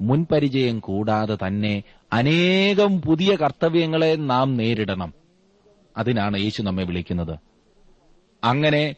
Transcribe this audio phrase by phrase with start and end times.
[0.00, 1.82] മുൻപരിചയം കൂടാതെ തന്നെ
[2.12, 5.12] അനേകം പുതിയ കർത്തവ്യങ്ങളെ നാം നേരിടണം.
[5.96, 7.38] അതിനാണ് യേശു നമ്മെ വിളിക്കുന്നത്.
[8.44, 8.94] അങ്ങനെ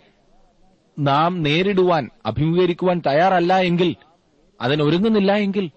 [0.99, 3.97] നാം നേരിടുവാൻ അഭിമുഖീകരിക്കുവാൻ തയ്യാറല്ല എങ്കിൽ
[4.61, 5.71] അതിനൊരുങ്ങുന്നില്ല എങ്കിൽ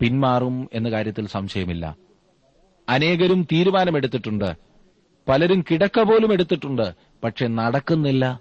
[0.00, 1.96] പിന്മാറും എന്ന കാര്യത്തിൽ സംശയമില്ല.
[2.88, 4.56] അനേകരും തീരുമാനമെടുത്തിട്ടുണ്ട്.
[5.28, 6.94] പലരും കിടക്ക പോലും എടുത്തിട്ടുണ്ട്.
[7.24, 8.40] പക്ഷെ നടക്കുന്നില്ല.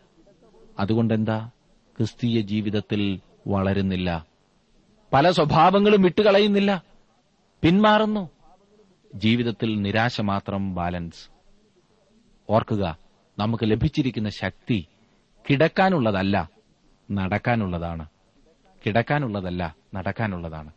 [0.79, 1.49] അതുകൊണ്ടെന്താ?
[1.97, 4.30] ക്രിസ്തീയ ജീവിതത്തിൽ വളരുന്നില്ല.
[5.14, 6.84] പല സ്വഭാവങ്ങളും വിട്ടുകളയുന്നില്ല.
[7.61, 8.29] പിന്മാറുന്നു.
[9.15, 11.29] ജീവിതത്തിൽ നിരാശ മാത്രം ബാലൻസ്.
[12.50, 12.97] ഓർക്കുക
[13.39, 14.88] നമുക്ക് ലഭിച്ചിരിക്കുന്ന ശക്തി
[15.50, 16.50] കിടക്കാനുള്ളതല്ല
[17.11, 18.05] നടക്കാനുള്ളതാണ്.
[18.86, 20.71] കിടക്കാനുള്ളതല്ല നടക്കാനുള്ളതാണ്.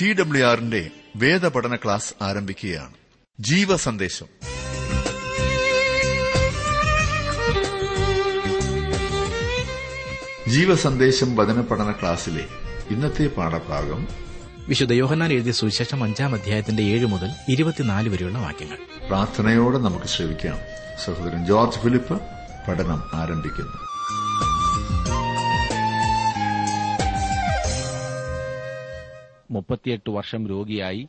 [0.00, 2.92] ടി ഡബ്ല്യു ആറിന്റെ വേദപഠന ക്ലാസ് ആരംഭിക്കുകയാണ്.
[3.40, 4.26] ജീവ സന്ദേശം
[10.50, 12.46] ജീവ സന്ദേശം വചന പഠന ക്ലാസ്സിലെ
[12.90, 14.08] ഇന്നത്തെ പാഠഭാഗം
[14.68, 18.78] വിശുദ്ധ യോഹന്നാൻ എഴുതിയ സുവിശേഷം അഞ്ചാം അധ്യായത്തിന്റെ ഏഴ് മുതൽ ഇരുപത്തിനാല് വരെയുള്ള വാക്യങ്ങൾ.
[19.08, 20.58] പ്രാർത്ഥനയോടെ നമുക്ക് ശ്രമിക്കാം
[21.04, 22.20] സഹോദരൻ ജോർജ് ഫിലിപ്പ്
[22.68, 23.97] പഠനം ആരംഭിക്കുന്നു.
[29.50, 31.08] മുപ്പത്തിയെട്ട് വർഷം രോഗിയായി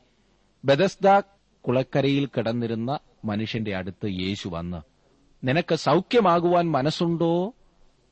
[0.66, 1.20] ബദസ്ദ
[1.68, 4.82] കുളക്കരയിൽ കിടന്നിരുന്ന മനുഷ്യന്റെ അടുത്ത് യേശു വന്ന്
[5.44, 7.54] നിനക്ക് സൗഖ്യമാകുവാൻ മനസ്സുണ്ടോ?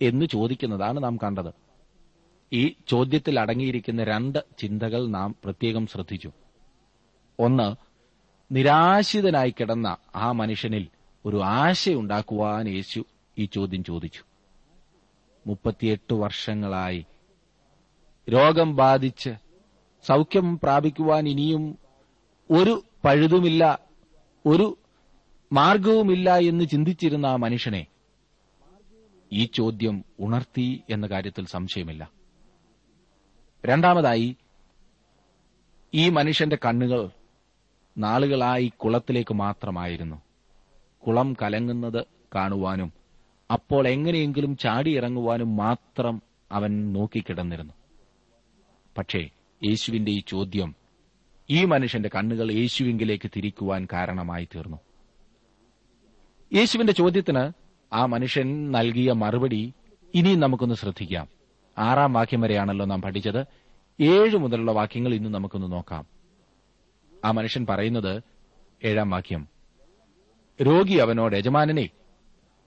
[0.01, 1.53] എന്ന് ചോദിക്കുന്നതാണ് നാം കണ്ടത്.
[2.53, 6.31] ഈ ചോദ്യത്തിൽ അടങ്ങിയിരിക്കുന്ന രണ്ട് ചിന്തകൾ നാം പ്രത്യേകം ശ്രദ്ധിച്ചു.
[7.39, 7.75] ഒന്ന്
[8.51, 10.87] നിരാശിതനായി കിടന്ന ആ മനുഷ്യനിൽ
[11.25, 13.05] ഒരു ആശയുണ്ടാക്കുവാൻ യേശു
[13.37, 14.21] ഈ ചോദ്യം ചോദിച്ചു.
[15.47, 17.05] മുപ്പത്തിയെട്ട് വർഷങ്ങളായി
[18.29, 19.46] രോഗം ബാധിച്ച്
[20.07, 21.77] സൗഖ്യം പ്രാപിക്കുവാൻ ഇനിയും
[22.51, 23.79] ഒരു പഴുതുമില്ല
[24.45, 24.77] ഒരു
[25.53, 27.87] മാർഗവുമില്ല എന്ന് ചിന്തിച്ചിരുന്ന ആ മനുഷ്യനെ
[29.33, 32.11] ഈ ചോദ്യം ഉണർത്തി എന്ന കാര്യത്തിൽ സംശയമില്ല.
[33.65, 34.35] രണ്ടാമതായി
[35.93, 37.09] ഈ മനുഷ്യന്റെ കണ്ണുകൾ
[37.97, 40.21] നാളുകളായി കുളത്തിലേക്ക് മാത്രമായിരുന്നു.
[41.07, 42.05] കുളം കലങ്ങുന്നത്
[42.35, 42.93] കാണുവാനും
[43.53, 46.21] അപ്പോൾ എങ്ങനെയെങ്കിലും ചാടിയിറങ്ങുവാനും മാത്രം
[46.51, 47.73] അവൻ നോക്കിക്കിടന്നിരുന്നു.
[48.97, 49.29] പക്ഷേ
[49.63, 50.75] യേശുവിന്റെ ഈ ചോദ്യം
[51.49, 54.77] ഈ മനുഷ്യന്റെ കണ്ണുകൾ യേശുവിങ്കിലേക്ക് തിരിക്കുവാൻ കാരണമായി തീർന്നു.
[56.53, 57.51] യേശുവിന്റെ ചോദ്യത്തിന്
[57.93, 59.73] ആ മനുഷ്യൻ നൽകിയ മറുപടി
[60.15, 61.27] ഇനിയും നമുക്കൊന്ന് ശ്രദ്ധിക്കാം.
[61.77, 63.45] ആറാം വാക്യം വരെയാണല്ലോ നാം പഠിച്ചത്.
[64.01, 66.05] ഏഴ് മുതലുള്ള വാക്യങ്ങൾ ഇന്ന് നമുക്കൊന്ന് നോക്കാം.
[67.25, 68.21] ആ മനുഷ്യൻ പറയുന്നത്
[68.83, 69.47] ഏഴാം വാക്യം.
[70.61, 71.89] രോഗി അവനോട് യജമാനനെ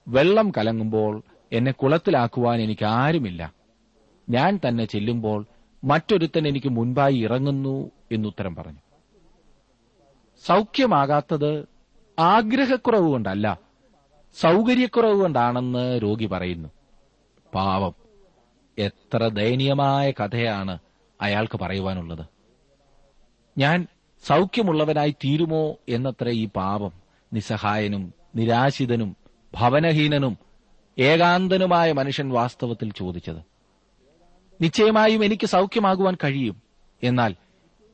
[0.07, 3.53] വെള്ളം കലങ്ങുമ്പോൾ എന്നെ കുളത്തിലാക്കുവാൻ എനിക്ക് ആരുമില്ല
[4.29, 5.45] ഞാൻ തന്നെ ചെല്ലുമ്പോൾ
[5.83, 8.79] മറ്റൊരുത്തൻ എനിക്ക് മുൻപായി ഇറങ്ങുന്നു എന്നുത്തരം പറഞ്ഞു.
[10.45, 11.67] സൗഖ്യമാകാത്തത്
[12.19, 13.59] ആഗ്രഹക്കുറവ് കൊണ്ടല്ല
[14.39, 16.69] സൗകര്യക്കുറവ് കൊണ്ടാണെന്ന് രോഗി പറയുന്നു.
[17.53, 17.93] പാവം
[18.77, 20.79] എത്ര ദയനീയമായ കഥയാണ്
[21.21, 22.25] അയാൾക്ക് പറയുവാനുള്ളത്.
[23.57, 23.87] ഞാൻ
[24.25, 26.91] സൗഖ്യമുള്ളവനായി തീരുമോ എന്നത്ര ഈ പാപം
[27.33, 29.15] നിസ്സഹായനും നിരാശിതനും
[29.53, 30.37] ഭവനഹീനനും
[30.99, 33.50] ഏകാന്തനുമായ മനുഷ്യൻ വാസ്തവത്തിൽ ചോദിച്ചത്.
[34.61, 36.61] നിശ്ചയമായും എനിക്ക് സൗഖ്യമാകുവാൻ കഴിയും.
[37.03, 37.35] എന്നാൽ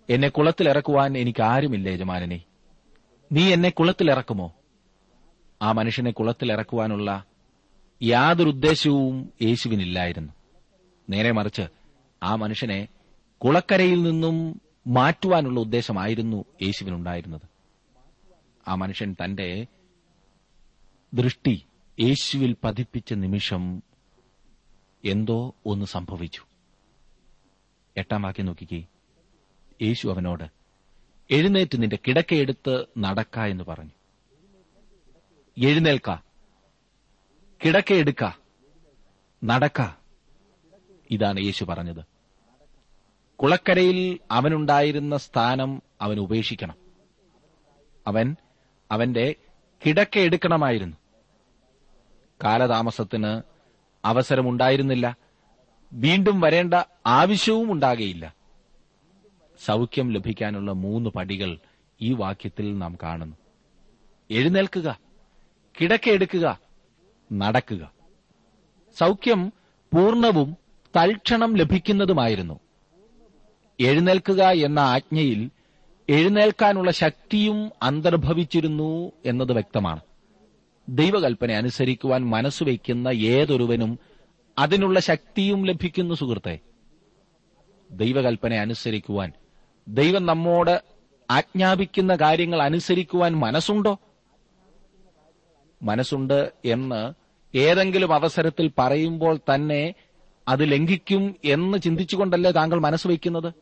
[0.10, 2.42] എന്നെ കുളത്തിലിറക്കുവാൻ എനിക്ക് ആരുമില്ല യജമാനനെ.
[3.32, 4.54] നീ എന്നെ കുളത്തിലിറക്കുമോ?
[5.62, 7.26] ആ മനുഷ്യനെ കുളത്തിലിറക്കുവാനുള്ള
[8.04, 10.34] യാതൊരു ഉദ്ദേശവും യേശുവിനില്ലായിരുന്നു.
[11.10, 11.62] നേരെ മറിച്ച്
[12.24, 12.88] ആ മനുഷ്യനെ
[13.38, 17.42] കുളക്കരയിൽ നിന്നും മാറ്റുവാനുള്ള ഉദ്ദേശമായിരുന്നു യേശുവിനുണ്ടായിരുന്നത്.
[18.68, 19.68] ആ മനുഷ്യൻ തന്റെ
[21.14, 21.66] ദൃഷ്ടി
[22.00, 23.84] യേശുവിൽ പതിപ്പിച്ച നിമിഷം
[25.06, 26.47] എന്തോ ഒന്ന് സംഭവിച്ചു.
[27.98, 28.84] എട്ടാം വാക്യം നോക്കിക്കേ.
[29.82, 30.44] യേശു അവനോട്
[31.32, 33.92] എഴുന്നേറ്റ് നിന്റെ കിടക്കയെടുത്ത് നടക്ക എന്ന് പറഞ്ഞു.
[35.58, 36.16] എഴുന്നേൽക്ക.
[37.66, 38.32] കിടക്കയെടുക്ക
[39.44, 39.98] നടക്ക.
[41.12, 42.06] ഇതാണ് യേശു പറഞ്ഞത്.
[43.36, 46.76] കുളക്കരയിൽ അവനുണ്ടായിരുന്ന സ്ഥാനം അവൻ ഉപേക്ഷിക്കണം.
[48.08, 48.36] അവൻ
[48.92, 49.36] അവന്റെ
[49.86, 50.98] കിടക്കയെടുക്കണമായിരുന്നു
[52.44, 53.42] കാലതാമസത്തിന്
[54.06, 55.27] അവസരമുണ്ടായിരുന്നില്ല.
[55.94, 56.74] വീണ്ടും വരേണ്ട
[57.08, 58.36] ആവശ്യവും ഉണ്ടാകയില്ല.
[59.66, 61.58] സൗഖ്യം ലഭിക്കാനുള്ള മൂന്ന് പടികൾ
[62.02, 63.36] ഈ വാക്യത്തിൽ നാം കാണുന്നു.
[64.32, 65.00] എഴുന്നേൽക്കുക
[65.82, 66.60] കിടക്കയെടുക്കുക
[67.34, 67.92] നടക്കുക.
[68.98, 69.54] സൗഖ്യം
[69.94, 70.58] പൂർണവും
[70.98, 72.60] തൽക്ഷണം ലഭിക്കുന്നതുമായിരുന്നു.
[73.80, 75.50] എഴുന്നേൽക്കുക എന്ന ആജ്ഞയിൽ
[76.10, 80.00] എഴുന്നേൽക്കാനുള്ള ശക്തിയും അന്തർഭവിച്ചിരുന്നു എന്നത് വ്യക്തമാണ്.
[80.90, 84.00] ദൈവകൽപ്പന അനുസരിക്കുവാൻ മനസ്സുവെക്കുന്ന ഏതൊരുവനും
[84.58, 86.60] അതിനുള്ള ശക്തിയും ലഭിക്കുന്നു സുഹൃത്തെ.
[87.92, 89.32] ദൈവകൽപ്പന അനുസരിക്കുവാൻ
[89.88, 90.84] ദൈവം നമ്മോട്
[91.32, 94.00] ആജ്ഞാപിക്കുന്ന കാര്യങ്ങൾ അനുസരിക്കുവാൻ മനസ്സുണ്ടോ?
[95.84, 97.14] മനസ്സുണ്ട് എന്ന്
[97.58, 99.94] ഏതെങ്കിലും അവസരത്തിൽ പറയുമ്പോൾ തന്നെ
[100.48, 103.54] അത് ലംഘിക്കും എന്ന് ചിന്തിച്ചുകൊണ്ടല്ലേ താങ്കൾ മനസ്സ് വയ്ക്കുന്നത്?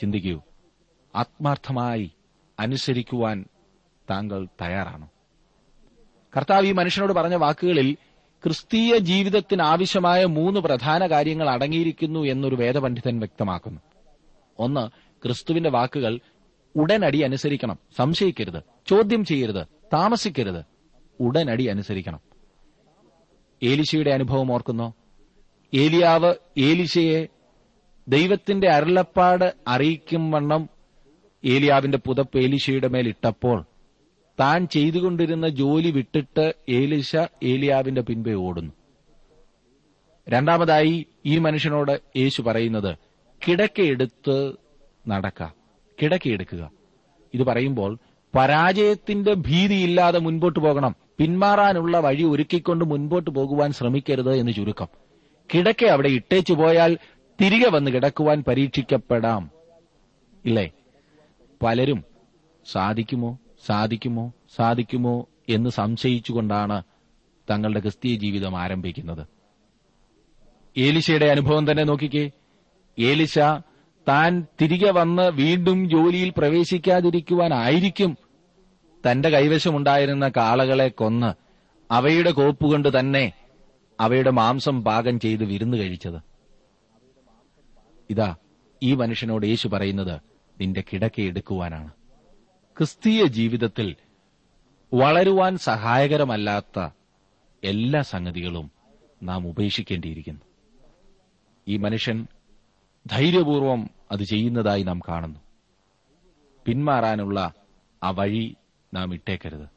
[0.00, 0.42] ചിന്തിക്കൂ.
[1.14, 2.10] ആത്മാർത്ഥമായി
[2.60, 3.44] അനുസരിക്കുവാൻ
[4.10, 5.10] താങ്കൾ തയ്യാറാണോ.
[6.36, 7.96] കർത്താവ് ഈ മനുഷ്യനോട് പറഞ്ഞ വാക്കുകളിൽ
[8.44, 13.80] ക്രിസ്തീയ ജീവിതത്തിന് ആവശ്യമായ മൂന്ന് പ്രധാന കാര്യങ്ങൾ അടങ്ങിയിരിക്കുന്നു എന്നൊരു വേദപണ്ഡിതൻ വ്യക്തമാക്കുന്നു.
[14.58, 14.90] ഒന്ന്
[15.22, 16.20] ക്രിസ്തുവിന്റെ വാക്കുകൾ
[16.76, 17.78] ഉടനടി അനുസരിക്കണം.
[17.96, 18.62] സംശയിക്കരുത്.
[18.86, 19.66] ചോദ്യം ചെയ്യരുത്.
[19.92, 20.64] താമസിക്കരുത്.
[21.20, 22.20] ഉടനടി അനുസരിക്കണം.
[23.62, 24.94] ഏലിശയുടെ അനുഭവം ഓർക്കുന്നോ?
[25.74, 27.26] ഏലിയാവ് ഏലിശയെ
[28.08, 30.68] ദൈവത്തിന്റെ അരുളപ്പാട് അറിയിക്കും വണ്ണം
[31.44, 33.64] ഏലിയാവിന്റെ പുതപ്പ് ഏലിശയുടെ മേൽ ഇട്ടപ്പോൾ
[34.40, 38.72] താൻ ചെയ്തുകൊണ്ടിരുന്ന ജോലി വിട്ടിട്ട് ഏലിശ ഏലിയാവിന്റെ പിൻപേ ഓടുന്നു.
[40.28, 42.96] രണ്ടാമതായി ഈ മനുഷ്യനോട് യേശു പറയുന്നത്
[43.48, 44.52] കിടക്കയെടുത്ത്
[45.08, 45.48] നടക്ക.
[46.02, 46.70] കിടക്കയെടുക്കുക.
[47.34, 47.98] ഇത് പറയുമ്പോൾ
[48.36, 50.96] പരാജയത്തിന്റെ ഭീതിയില്ലാതെ മുൻപോട്ട് പോകണം.
[51.18, 54.86] പിന്മാറാനുള്ള വഴി ഒരുക്കിക്കൊണ്ട് മുൻപോട്ട് പോകുവാൻ ശ്രമിക്കരുത് എന്ന് ചുരുക്കം.
[55.54, 56.98] കിടക്ക അവിടെ ഇട്ടേച്ചു പോയാൽ
[57.40, 59.50] തിരികെ വന്ന് കിടക്കുവാൻ പരീക്ഷിക്കപ്പെടാം.
[60.44, 60.70] ഇല്ലേ?
[61.62, 62.04] പലരും
[62.72, 63.38] സാധിക്കുമോ?
[63.64, 64.32] സാധിക്കുമോ?
[64.56, 66.82] സാധിക്കുമോ എന്ന് സംശയിച്ചുകൊണ്ടാണ്
[67.50, 69.26] തങ്ങളുടെ ക്രിസ്തീയ ജീവിതം ആരംഭിക്കുന്നത്.
[70.76, 72.30] ഏലിശയുടെ അനുഭവം തന്നെ നോക്കിക്കേ.
[72.98, 73.38] ഏലിശ
[74.08, 78.16] താൻ തിരികെ വന്ന് വീണ്ടും ജോലിയിൽ പ്രവേശിക്കാതിരിക്കുവാനായിരിക്കും
[79.10, 81.34] തന്റെ കൈവശമുണ്ടായിരുന്ന കാളകളെ കൊന്ന്
[81.90, 83.32] അവയുടെ കോപ്പുകൊണ്ട് തന്നെ
[84.00, 86.20] അവയുടെ മാംസം പാകം ചെയ്ത് വിരുന്ന് കഴിച്ചത്.
[88.10, 88.34] ഇതാ
[88.82, 90.20] ഈ മനുഷ്യനോട് യേശു പറയുന്നത്
[90.60, 91.90] നിന്റെ കിടക്കയെടുക്കുവാനാണ്
[92.78, 93.96] ക്രിസ്തീയ ജീവിതത്തിൽ
[94.94, 96.88] വളരുവാൻ സഹായകരമല്ലാത്ത
[97.64, 98.70] എല്ലാ സംഗതികളും
[99.22, 100.40] നാം ഉപേക്ഷിക്കേണ്ടിയിരിക്കുന്നു.
[101.68, 102.26] ഈ മനുഷ്യൻ
[103.06, 105.40] ധൈര്യപൂർവം അത് ചെയ്യുന്നതായി നാം കാണുന്നു.
[106.66, 107.52] പിന്മാറാനുള്ള
[108.02, 108.56] ആ വഴി
[108.94, 109.68] നാം ഇട്ടേക്കരുത്.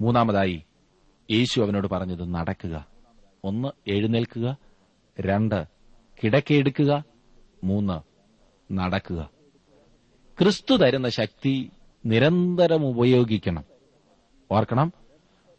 [0.00, 0.64] മൂന്നാമതായി
[1.30, 2.86] യേശു അവനോട് പറഞ്ഞത് നടക്കുക.
[3.44, 4.56] ഒന്ന് എഴുന്നേൽക്കുക.
[5.20, 5.66] രണ്ട്
[6.24, 7.04] കിടക്കയെടുക്കുക.
[7.64, 8.00] മൂന്ന്
[8.72, 9.37] നടക്കുക.
[10.40, 11.70] ക്രിസ്തു തരുന്ന ശക്തി
[12.06, 13.64] നിരന്തരം ഉപയോഗിക്കണം.
[14.52, 14.92] ഓർക്കണം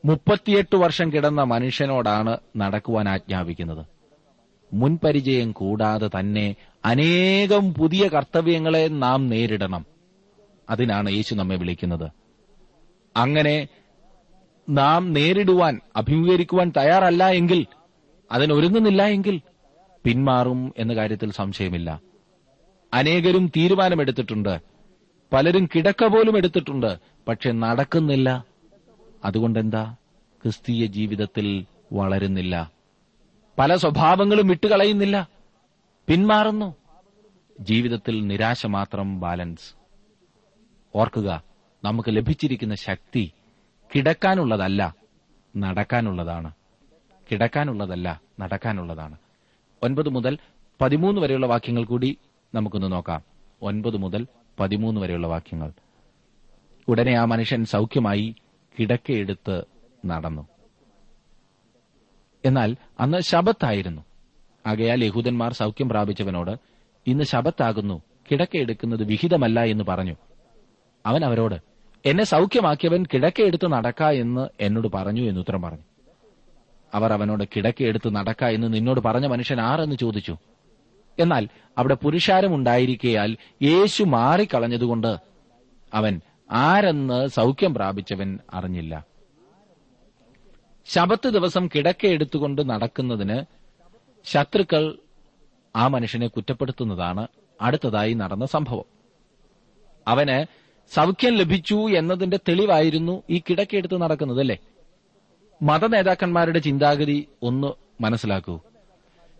[0.05, 3.85] മുപ്പത്തിയെട്ട് വർഷം കിടന്ന മനുഷ്യനോടാണ് നടക്കുവാൻ ആജ്ഞാപിക്കുന്നത്.
[4.73, 6.55] മുൻപരിചയം കൂടാതെ തന്നെ
[6.85, 9.85] അനേകം പുതിയ കർത്തവ്യങ്ങളെ നാം നേരിടണം.
[10.69, 12.11] അതിനാണ് യേശു നമ്മെ വിളിക്കുന്നത്.
[13.17, 13.67] അങ്ങനെ
[14.69, 17.65] നാം നേരിടുവാൻ അഭിമുഖീകരിക്കുവാൻ തയ്യാറല്ല എങ്കിൽ
[18.31, 19.41] അതിനൊരുങ്ങുന്നില്ല എങ്കിൽ
[20.03, 22.01] പിന്മാറും എന്ന കാര്യത്തിൽ സംശയമില്ല.
[22.93, 24.68] അനേകരും തീരുമാനമെടുത്തിട്ടുണ്ട്.
[25.33, 28.45] പലരും കിടക്ക പോലും എടുത്തിട്ടുണ്ട് പക്ഷെ നടക്കുന്നില്ല.
[29.25, 29.95] അതുകൊണ്ടെന്താ?
[30.43, 32.71] ക്രിസ്തീയ ജീവിതത്തിൽ വളരുന്നില്ല.
[33.59, 35.29] പല സ്വഭാവങ്ങളും വിട്ടുകളയുന്നില്ല.
[36.07, 36.75] പിന്മാറുന്നു.
[37.59, 39.73] ജീവിതത്തിൽ നിരാശ മാത്രം ബാലൻസ്.
[40.95, 41.43] ഓർക്കുക
[41.83, 43.31] നമുക്ക് ലഭിച്ചിരിക്കുന്ന ശക്തി
[43.95, 44.95] കിടക്കാനുള്ളതല്ല
[45.57, 46.51] നടക്കാനുള്ളതാണ്.
[47.31, 49.17] കിടക്കാനുള്ളതല്ല നടക്കാനുള്ളതാണ്.
[49.83, 50.37] ഒൻപത് മുതൽ
[50.81, 52.17] പതിമൂന്ന് വരെയുള്ള വാക്യങ്ങൾ കൂടി
[52.55, 53.21] നമുക്കൊന്ന് നോക്കാം.
[53.61, 54.27] ഒൻപത് മുതൽ
[54.59, 55.71] പതിമൂന്ന് വരെയുള്ള വാക്യങ്ങൾ.
[56.87, 58.35] ഉടനെ ആ മനുഷ്യൻ സൌഖ്യമായി
[58.79, 59.63] കിടക്കയെടുത്ത്
[60.05, 60.47] നടന്നു.
[62.45, 64.01] എന്നാൽ അന്ന് ശബത്തായിരുന്നു.
[64.67, 66.51] ആകയാൽ യഹൂദന്മാർ സൌഖ്യം പ്രാപിച്ചവനോട്
[67.07, 68.01] ഇന്ന് ശബത്താകുന്നു
[68.31, 70.15] കിടക്കയെടുക്കുന്നത് വിഹിതമല്ല എന്ന് പറഞ്ഞു.
[71.05, 71.55] അവൻ അവരോട്
[72.05, 75.79] എന്നെ സൌഖ്യമാക്കിയവൻ കിടക്കയെടുത്ത് നടക്ക എന്ന് എന്നോട് പറഞ്ഞു എന്ന് ഉത്തരം പറഞ്ഞു.
[76.93, 80.37] അവർ അവനോട് കിടക്കയെടുത്ത് നടക്ക എന്ന് നിന്നോട് പറഞ്ഞ മനുഷ്യൻ ആരെന്ന് ചോദിച്ചു.
[81.19, 81.47] എന്നാൽ
[81.77, 85.17] അവിടെ പുരുഷാരം ഉണ്ടായിരിക്കയാൽ യേശു മാറിക്കളഞ്ഞതുകൊണ്ട്
[85.93, 86.21] അവൻ
[86.51, 89.05] ആരെന്ന് സൗഖ്യം പ്രാപിച്ചവൻ അറിഞ്ഞില്ല.
[90.85, 93.43] ശബത്ത് ദിവസം കിടക്കയെടുത്തുകൊണ്ട് നടക്കുന്നതിന്
[94.25, 94.97] ശത്രുക്കൾ
[95.75, 97.27] ആ മനുഷ്യനെ കുറ്റപ്പെടുത്തുന്നതാണ്
[97.61, 98.85] അടുത്തതായി നടന്ന സംഭവം.
[100.07, 100.45] അവന്
[100.93, 104.57] സൗഖ്യം ലഭിച്ചു എന്നതിന്റെ തെളിവായിരുന്നു ഈ കിടക്കയെടുത്ത് നടക്കുന്നതല്ലേ?
[105.61, 107.67] മതനേതാക്കന്മാരുടെ ചിന്താഗതി ഒന്ന്
[108.03, 108.61] മനസ്സിലാക്കൂ.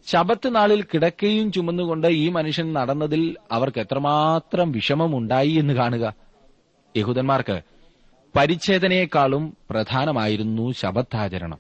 [0.08, 6.14] ശബത്ത് നാളിൽ കിടക്കയും ചുമന്നുകൊണ്ട് ഈ മനുഷ്യൻ നടന്നതിൽ അവർക്ക് എത്രമാത്രം വിഷമമുണ്ടായി എന്ന് കാണുക.
[6.98, 7.62] യഹൂദന്മാർക്ക്
[8.36, 11.60] പരിച്ഛേദനയെക്കാളും പ്രധാനമായിരുന്നു ശബത്താചരണം.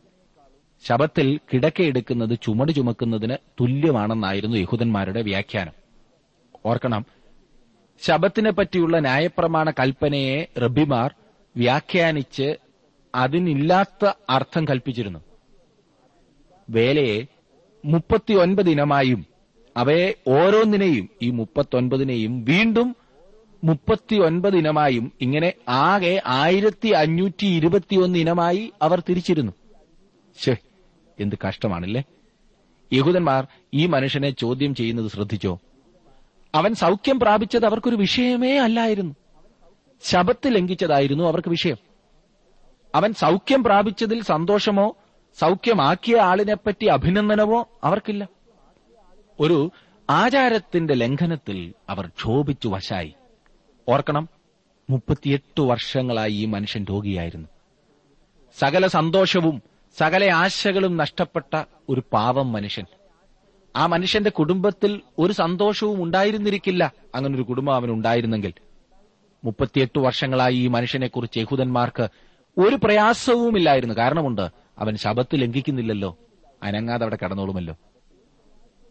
[0.86, 5.74] ശബത്തിൽ കിടക്കയെടുക്കുന്നത് ചുമട് ചുമക്കുന്നതിന് തുല്യമാണെന്നായിരുന്നു യഹൂദന്മാരുടെ വ്യാഖ്യാനം.
[6.65, 7.05] ഓർക്കണം
[8.01, 11.13] ശബത്തിനെ പറ്റിയുള്ള ന്യായപ്രമാണ കൽപ്പനയെ റബ്ബിമാർ
[11.58, 12.55] വ്യാഖ്യാനിച്ച്
[13.15, 15.19] അതിനില്ലാത്ത അർത്ഥം കൽപ്പിച്ചിരുന്നു.
[16.69, 17.25] വേലയെ
[17.86, 19.26] മുപ്പത്തിയൊൻപത് ഇനമായും
[19.78, 22.96] അവയെ ഓരോന്നിനെയും ഈ മുപ്പത്തൊൻപതിനെയും വീണ്ടും
[23.64, 29.52] മുപ്പത്തിയൊൻപത് ഇനമായും ഇങ്ങനെ ആകെ ആയിരത്തി അഞ്ഞൂറ്റി ഇരുപത്തിയൊന്ന് ഇനമായി അവർ തിരിച്ചിരുന്നു.
[30.44, 30.58] ശേ
[31.20, 32.04] എന്ത് കഷ്ടമാണല്ലേ?
[32.94, 35.60] യഹൂദന്മാർ ഈ മനുഷ്യനെ ചോദ്യം ചെയ്യുന്നത് ശ്രദ്ധിച്ചോ?
[36.56, 39.16] അവൻ സൗഖ്യം പ്രാപിച്ചത് അവർക്കൊരു വിഷയമേ അല്ലായിരുന്നു.
[40.04, 41.78] ശബത്ത് ലംഘിച്ചതായിരുന്നു അവർക്ക് വിഷയം.
[42.96, 44.96] അവൻ സൗഖ്യം പ്രാപിച്ചതിൽ സന്തോഷമോ
[45.39, 48.29] സൗഖ്യമാക്കിയ ആളിനെപ്പറ്റി അഭിനന്ദനമോ അവർക്കില്ല.
[49.39, 49.72] ഒരു
[50.10, 53.13] ആചാരത്തിന്റെ ലംഘനത്തിൽ അവർ ക്ഷോഭിച്ചു വശായി.
[53.89, 54.29] ഓർക്കണം
[54.89, 57.48] മുപ്പത്തിയെട്ട് വർഷങ്ങളായി ഈ മനുഷ്യൻ രോഗിയായിരുന്നു.
[58.60, 59.62] സകല സന്തോഷവും
[59.98, 62.86] സകല ആശകളും നഷ്ടപ്പെട്ട ഒരു പാവം മനുഷ്യൻ.
[63.75, 66.93] ആ മനുഷ്യന്റെ കുടുംബത്തിൽ ഒരു സന്തോഷവും ഉണ്ടായിരുന്നിരിക്കില്ല.
[67.15, 68.53] അങ്ങനൊരു കുടുംബം അവനുണ്ടായിരുന്നെങ്കിൽ
[69.43, 72.10] മുപ്പത്തിയെട്ട് വർഷങ്ങളായി ഈ മനുഷ്യനെക്കുറിച്ച് യഹൂദന്മാർക്ക്
[72.58, 73.96] ഒരു പ്രയാസവുമില്ലായിരുന്നു.
[73.96, 74.50] കാരണമുണ്ട്
[74.80, 76.18] അവൻ ശബത്ത് ലംഘിക്കുന്നില്ലല്ലോ.
[76.64, 77.76] അനങ്ങാതെ അവിടെ കടന്നോളുമല്ലോ.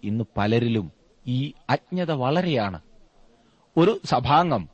[0.05, 0.93] ഇന്ന് പലരിലും
[1.27, 2.81] ഈ അജ്ഞത വളരെയാണ്.
[3.77, 4.69] ഒരു സഭാംഗം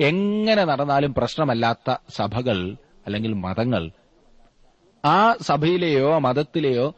[0.00, 3.90] എങ്ങനെ നടന്നാലും പ്രശ്നമല്ലാത്ത സഭകൾ അല്ലെങ്കിൽ മതങ്ങൾ
[5.04, 6.94] ആ സഭയിലെയോ മതത്തിലെയോ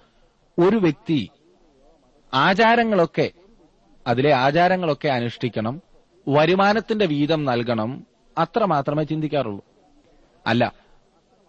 [0.59, 1.31] ഒരു വ്യക്തി
[2.35, 3.31] ആചാരങ്ങളൊക്കെ
[4.07, 5.83] അതിലെ ആചാരങ്ങളൊക്കെ അനുഷ്ഠിക്കണം
[6.29, 8.07] വരുമാനത്തിന്റെ വീതം നൽകണം
[8.39, 9.65] അത്ര മാത്രമേ ചിന്തിക്കാറുള്ളൂ.
[10.47, 10.73] അല്ല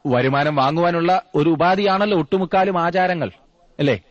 [0.06, 3.32] വരുമാനം വാങ്ങുവാനുള്ള ഒരു ഉപാധിയാണല്ലോ ഒട്ടുമുക്കാലും ആചാരങ്ങൾ
[3.80, 4.02] അല്ലേ?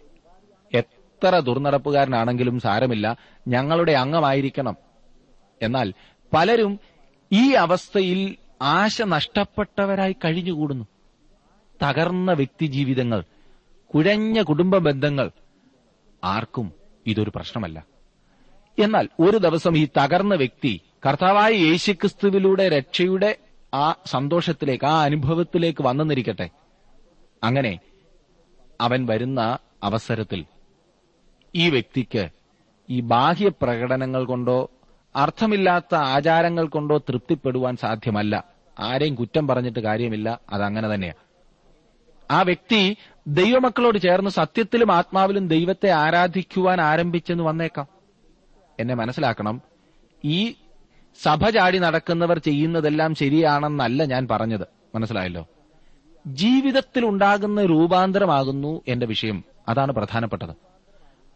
[0.74, 3.16] എത്ര ദുർനടപ്പുകാരനാണെങ്കിലും സാരമില്ല.
[3.48, 4.76] ഞങ്ങളുടെ അംഗമായിരിക്കണം.
[5.62, 5.94] എന്നാൽ
[6.34, 6.80] പലരും
[7.32, 10.84] ഈ അവസ്ഥയിൽ ആശ നഷ്ടപ്പെട്ടവരായി കഴിഞ്ഞുകൂടുന്നു.
[11.82, 13.24] തകർന്ന വ്യക്തി ജീവിതങ്ങൾ
[13.94, 15.30] കുഴഞ്ഞ കുടുംബ ബന്ധങ്ങൾ.
[16.24, 16.72] ആർക്കും
[17.06, 17.84] ഇതൊരു പ്രശ്നമല്ല.
[18.78, 23.38] എന്നാൽ ഒരു ദിവസം ഈ തകർന്ന വ്യക്തി കർത്താവായ യേശുക്രിസ്തുവിലൂടെ രക്ഷയുടെ
[23.74, 26.50] ആ സന്തോഷത്തിലേക്ക് ആ അനുഭവത്തിലേക്ക് വന്നെന്നിരിക്കട്ടെ.
[27.44, 27.78] അങ്ങനെ
[28.80, 30.44] അവൻ വരുന്ന അവസരത്തിൽ
[31.54, 32.28] ഈ വ്യക്തിക്ക്
[32.90, 34.70] ഈ ബാഹ്യ പ്രകടനങ്ങൾ കൊണ്ടോ
[35.16, 38.44] അർത്ഥമില്ലാത്ത ആചാരങ്ങൾ കൊണ്ടോ തൃപ്തിപ്പെടുവാൻ സാധ്യമല്ല.
[38.78, 40.40] ആരെയും കുറ്റം പറഞ്ഞിട്ട് കാര്യമില്ല.
[40.50, 41.30] അതങ്ങനെ തന്നെയാണ്
[42.30, 42.96] ആ വ്യക്തി
[43.26, 47.86] ദൈവമക്കളോട് ചേർന്ന് സത്യത്തിലും ആത്മാവിലും ദൈവത്തെ ആരാധിക്കുവാൻ ആരംഭിച്ചെന്ന് വന്നേക്കാം.
[48.78, 49.62] എന്നെ മനസ്സിലാക്കണം.
[50.24, 50.54] ഈ
[51.22, 54.66] സഭ ചാടി നടക്കുന്നവർ ചെയ്യുന്നതെല്ലാം ശരിയാണെന്നല്ല ഞാൻ പറഞ്ഞത്.
[54.94, 55.48] മനസ്സിലായല്ലോ?
[56.26, 59.44] ജീവിതത്തിൽ ഉണ്ടാകുന്ന രൂപാന്തരമാകുന്നു എന്റെ വിഷയം.
[59.68, 60.50] അതാണ് പ്രധാനപ്പെട്ടത്.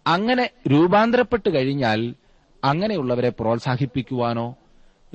[0.06, 2.14] അങ്ങനെ രൂപാന്തരപ്പെട്ട് കഴിഞ്ഞാൽ
[2.64, 4.56] അങ്ങനെയുള്ളവരെ പ്രോത്സാഹിപ്പിക്കുവാനോ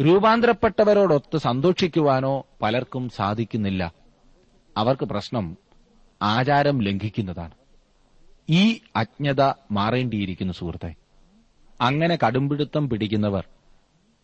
[0.01, 3.93] രൂപാന്തരപ്പെട്ടവരോടൊത്ത് സന്തോഷിക്കുവാനോ പലർക്കും സാധിക്കുന്നില്ല.
[4.77, 5.57] അവർക്ക് പ്രശ്നം
[6.21, 7.51] ആചാരം ലംഘിക്കുന്നതാണ്.
[8.49, 10.95] ഈ അജ്ഞത മാറേണ്ടിയിരിക്കുന്നു സുഹൃത്തെ.
[11.81, 13.43] അങ്ങനെ കടുംപിടുത്തം പിടിക്കുന്നവർ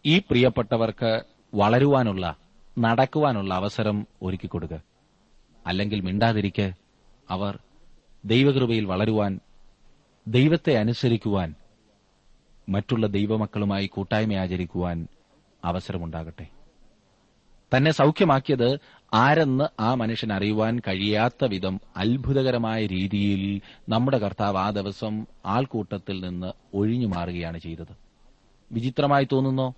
[0.05, 2.35] ഈ പ്രിയപ്പെട്ടവർക്ക് വളരുവാനുള്ള
[2.79, 4.81] നടക്കുവാനുള്ള അവസരം ഒരുക്കി കൊടുക്കുക
[5.67, 6.73] അല്ലെങ്കിൽ മിണ്ടാതിരിക്കെ
[7.29, 7.59] അവർ
[8.25, 9.39] ദൈവകൃപയിൽ വളരുവാൻ
[10.27, 11.55] ദൈവത്തെ അനുസരിക്കുവാൻ
[12.69, 15.07] മറ്റുള്ള ദൈവമക്കളുമായി കൂട്ടായ്മ ആചരിക്കുവാൻ
[15.65, 16.47] അവസരമുണ്ടാകട്ടെ.
[17.77, 18.79] തന്നെ സൗഖ്യമാക്കിയത്
[19.13, 27.07] ആരെന്ന് ആ മനുഷ്യൻ അറിയുവാൻ കഴിയാത്ത വിധം അത്ഭുതകരമായ രീതിയിൽ നമ്മുടെ കർത്താവ് ആ ദിവസം ആൾക്കൂട്ടത്തിൽ നിന്ന് ഒഴിഞ്ഞു
[27.07, 27.97] മാറുകയാണ് ചെയ്തത്.
[28.71, 29.73] വിചിത്രമായി തോന്നുന്നോ?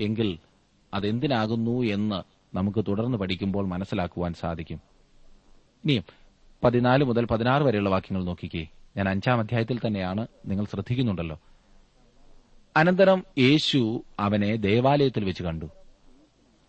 [0.00, 0.38] എങ്കിൽ
[0.94, 2.22] അതെന്തിനാകുന്നു എന്ന്
[2.56, 4.80] നമുക്ക് തുടർന്ന് പഠിക്കുമ്പോൾ മനസ്സിലാക്കുവാൻ സാധിക്കും.
[5.84, 6.04] ഇനിയും
[6.64, 8.66] പതിനാല് മുതൽ പതിനാറ് വരെയുള്ള വാക്യങ്ങൾ നോക്കിക്കേ.
[8.96, 11.40] ഞാൻ അഞ്ചാം അധ്യായത്തിൽ തന്നെയാണ് നിങ്ങൾ ശ്രദ്ധിക്കുന്നുണ്ടല്ലോ.
[12.76, 15.66] അനന്തരം യേശു അവനെ ദേവാലയത്തിൽ വെച്ച് കണ്ടു.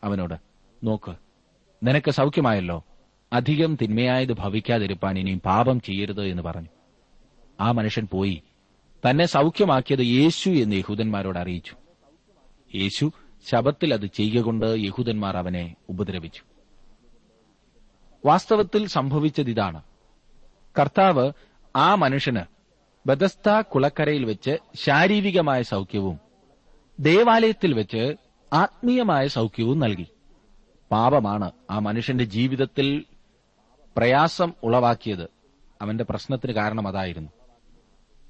[0.04, 0.36] അവനോട്
[0.84, 1.16] നോക്ക്
[1.84, 2.84] നിനക്ക് സൗഖ്യമായല്ലോ.
[3.34, 6.68] അധികം തിന്മയായത് ഭവിക്കാതിരുപ്പാൻ ഇനിയും പാപം ചെയ്യരുത് എന്ന് പറഞ്ഞു.
[7.62, 8.42] ആ മനുഷ്യൻ പോയി.
[9.10, 11.76] തന്നെ സൗഖ്യമാക്കിയത് യേശു എന്ന് യഹൂദന്മാരോട് അറിയിച്ചു.
[12.76, 13.12] യേശു
[13.48, 16.42] ശബത്തിൽ അത് ചെയ്യുക കൊണ്ട് യഹൂദന്മാർ അവനെ ഉപദ്രവിച്ചു.
[18.26, 19.82] വാസ്തവത്തിൽ സംഭവിച്ചത് ഇതാണ്
[20.80, 21.32] കർത്താവ്
[21.76, 22.42] ആ മനുഷ്യന്
[23.06, 26.20] ബദസ്ത കുളക്കരയിൽ വെച്ച് ശാരീരികമായ സൗഖ്യവും
[27.00, 28.16] ദേവാലയത്തിൽ വെച്ച്
[28.54, 30.08] ആത്മീയമായ സൗഖ്യവും നൽകി.
[30.92, 33.06] പാപമാണ് ആ മനുഷ്യന്റെ ജീവിതത്തിൽ
[33.98, 35.30] പ്രയാസം ഉളവാക്കിയത്.
[35.82, 37.30] അവന്റെ പ്രശ്നത്തിന് കാരണം അതായിരുന്നു.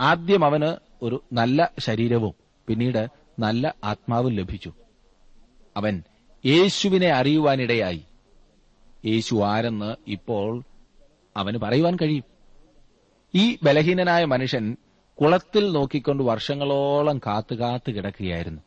[0.02, 2.34] ആദ്യം അവന് ഒരു നല്ല ശരീരവും
[2.68, 3.08] പിന്നീട്
[3.40, 4.74] നല്ല ആത്മാവും ലഭിച്ചു.
[5.78, 6.04] അവൻ
[6.46, 8.06] യേശുവിനെ അറിയുവാനിടയായി.
[9.06, 10.64] യേശു ആരെന്ന് ഇപ്പോൾ
[11.38, 12.24] അവന് പറയുവാൻ കഴിയും.
[13.36, 14.78] ഈ ബലഹീനനായ മനുഷ്യൻ
[15.22, 18.62] കുളത്തിൽ നോക്കിക്കൊണ്ട് വർഷങ്ങളോളം കാത്തു കാത്തു കിടക്കുകയായിരുന്നു.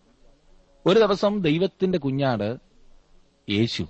[0.86, 2.56] ഒരു ദിവസം ദൈവത്തിന്റെ കുഞ്ഞാട്
[3.50, 3.86] യേശു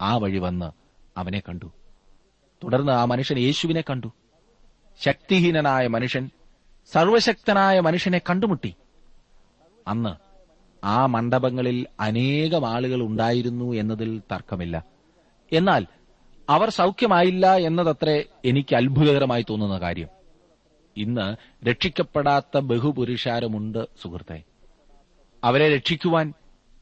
[0.00, 0.72] ആ വഴി വന്ന്
[1.16, 1.66] അവനെ കണ്ടു.
[2.64, 4.12] തുടർന്ന് ആ മനുഷ്യൻ യേശുവിനെ കണ്ടു.
[5.00, 6.30] ശക്തിഹീനനായ മനുഷ്യൻ
[6.92, 8.74] സർവശക്തനായ മനുഷ്യനെ കണ്ടുമുട്ടി.
[9.88, 10.27] അന്ന്
[10.84, 14.84] ആ മണ്ഡപങ്ങളിൽ അനേകം ആളുകൾ ഉണ്ടായിരുന്നു എന്നതിൽ തർക്കമില്ല.
[15.52, 15.86] എന്നാൽ
[16.50, 20.08] അവർ സൗഖ്യമായില്ല എന്നതത്രേ എനിക്ക് അത്ഭുതകരമായി തോന്നുന്ന കാര്യം.
[20.96, 24.42] ഇന്ന് രക്ഷിക്കപ്പെടാത്ത ബഹുപുരുഷാരമുണ്ട് സുഹൃത്തെ.
[25.44, 26.32] അവരെ രക്ഷിക്കുവാൻ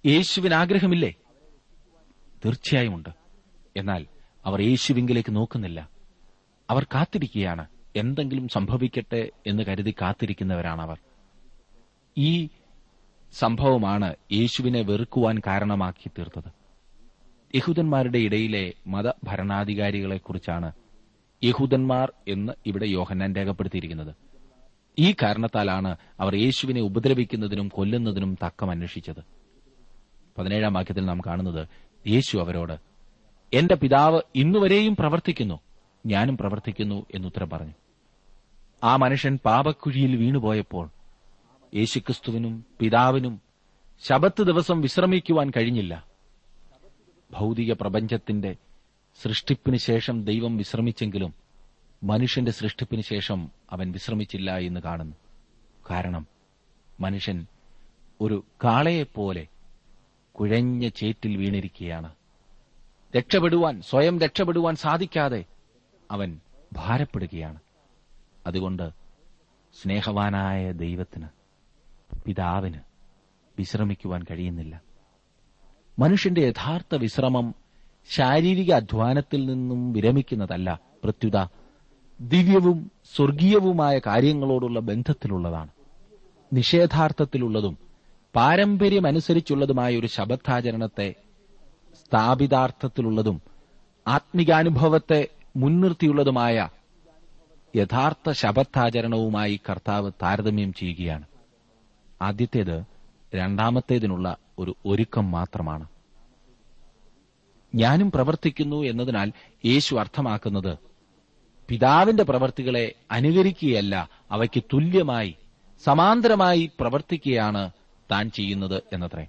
[0.07, 1.15] യേശുവിന് ആഗ്രഹമില്ലേ
[2.45, 3.09] തീർച്ചയായും ഉണ്ട്
[3.77, 4.07] എന്നാൽ
[4.45, 5.89] അവർ യേശുവിങ്കിലേക്ക് നോക്കുന്നില്ല.
[6.71, 7.67] അവർ കാത്തിരിക്കുകയാണ്.
[7.97, 10.99] എന്തെങ്കിലും സംഭവിക്കട്ടെ എന്ന് കരുതി കാത്തിരിക്കുന്നവരാണവർ.
[12.19, 12.49] ഈ
[13.39, 16.53] സംഭവമാണ് യേശുവിനെ വെറുക്കുവാൻ കാരണമാക്കി തീർത്തത്.
[17.57, 20.73] യഹൂദന്മാരുടെ ഇടയിലെ മതഭരണാധികാരികളെക്കുറിച്ചാണ്
[21.45, 24.15] യഹൂദന്മാർ എന്ന് ഇവിടെ യോഹന്നാൻ രേഖപ്പെടുത്തിയിരിക്കുന്നത്.
[24.99, 29.25] ഈ കാരണത്താലാണ് അവർ യേശുവിനെ ഉപദ്രവിക്കുന്നതിനും കൊല്ലുന്നതിനും തക്കം അന്വേഷിച്ചത്.
[30.39, 31.69] പതിനേഴാം വാക്യത്തിൽ നാം കാണുന്നത്
[32.09, 32.79] യേശു അവരോട്
[33.53, 35.61] എന്റെ പിതാവ് ഇന്നുവരെയും പ്രവർത്തിക്കുന്നു
[36.07, 37.73] ഞാനും പ്രവർത്തിക്കുന്നു എന്നുത്തരം പറഞ്ഞു.
[38.85, 40.91] ആ മനുഷ്യൻ പാപക്കുഴിയിൽ വീണുപോയപ്പോൾ
[41.75, 43.41] യേശുക്രിസ്തുവിനും പിതാവിനും
[44.03, 46.07] ശബത്ത് ദിവസം വിശ്രമിക്കുവാൻ കഴിഞ്ഞില്ല.
[47.31, 48.57] ഭൗതിക പ്രപഞ്ചത്തിന്റെ
[49.23, 51.35] സൃഷ്ടിപ്പിന് ശേഷം ദൈവം വിശ്രമിച്ചെങ്കിലും
[52.03, 55.17] മനുഷ്യന്റെ സൃഷ്ടിപ്പിന് ശേഷം അവൻ വിശ്രമിച്ചില്ല എന്ന് കാണുന്നു.
[55.91, 56.27] കാരണം
[57.01, 57.47] മനുഷ്യൻ
[58.21, 59.47] ഒരു കാളയെപ്പോലെ
[60.33, 62.15] കുഴഞ്ഞ ചേറ്റിൽ വീണിരിക്കുകയാണ്.
[63.17, 65.45] രക്ഷപ്പെടുവാൻ സ്വയം രക്ഷപ്പെടുവാൻ സാധിക്കാതെ
[66.11, 66.41] അവൻ
[66.73, 67.61] ഭാരപ്പെടുകയാണ്.
[68.47, 68.91] അതുകൊണ്ട്
[69.83, 71.36] സ്നേഹവാനായ ദൈവത്തിന്
[72.25, 72.79] പിതാവിന്
[73.59, 74.83] വിശ്രമിക്കുവാൻ കഴിയുന്നില്ല.
[75.99, 77.55] മനുഷ്യന്റെ യഥാർത്ഥ വിശ്രമം
[78.11, 80.81] ശാരീരിക അധ്വാനത്തിൽ നിന്നും വിരമിക്കുന്നതല്ല.
[81.05, 81.47] പ്രത്യുത
[82.21, 85.69] ദിവ്യവും സ്വർഗീയവുമായ കാര്യങ്ങളോടുള്ള ബന്ധത്തിലുള്ളതാണ്.
[86.53, 87.79] നിഷേധാർത്ഥത്തിലുള്ളതും
[88.37, 91.15] പാരമ്പര്യമനുസരിച്ചുള്ളതുമായ ഒരു ശബദ്ധാചരണത്തെ
[91.95, 93.43] സ്ഥാപിതാർത്ഥത്തിലുള്ളതും
[94.07, 96.69] ആത്മികാനുഭവത്തെ മുൻനിർത്തിയുള്ളതുമായ
[97.77, 101.25] യഥാർത്ഥ ശബദ്ധാചരണവുമായി കർത്താവ് താരതമ്യം ചെയ്യുകയാണ്.
[102.23, 102.85] ആദ്യത്തേത്
[103.35, 105.89] രണ്ടാമത്തേതിനുള്ള ഒരു ഒരുക്കം മാത്രമാണ്.
[107.75, 109.33] ഞാനും പ്രവർത്തിക്കുന്നു എന്നതിനാൽ
[109.65, 110.79] യേശു അർത്ഥമാക്കുന്നത്
[111.69, 115.37] പിതാവിന്റെ പ്രവർത്തികളെ അനുകരിക്കുകയല്ല അവയ്ക്ക് തുല്യമായി
[115.85, 117.71] സമാന്തരമായി പ്രവർത്തിക്കുകയാണ്
[118.11, 119.27] താൻ ചെയ്യുന്നത് എന്നത്രേ.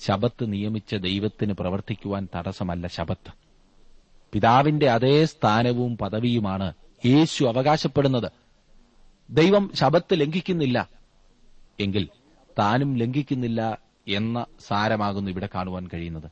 [0.00, 3.32] ശബത്ത് നിയമിച്ച ദൈവത്തിന് പ്രവർത്തിക്കുവാൻ തടസ്സമല്ല ശബത്ത്.
[4.32, 6.72] പിതാവിന്റെ അതേ സ്ഥാനവും പദവിയുമാണ്
[7.06, 8.32] യേശു അവകാശപ്പെടുന്നത്.
[9.30, 10.99] ദൈവം ശബത്ത് ലംഘിക്കുന്നില്ല.
[11.80, 12.08] എങ്കിൽ
[12.58, 16.30] താനും ലംഘിക്കുന്നില്ല എന്ന സാരമാകുന്നു ഇവിടെ കാണുവാൻ കഴിയുന്നത്.